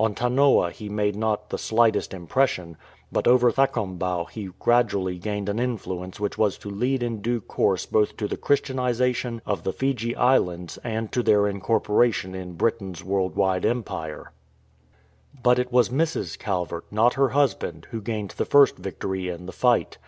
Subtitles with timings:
[0.00, 2.76] On Tanoa he made not the slightest impression;
[3.12, 7.86] but over Thakombau he gradually gained an influence which was to lead in due course
[7.86, 13.36] both to the Christianization of the Fiji Islands and to their incorporation in Britain'*s world
[13.36, 14.32] wide empire.
[15.40, 16.36] But it was Mrs.
[16.36, 19.98] Calvert, not her husband, who gained the first victory in the fight.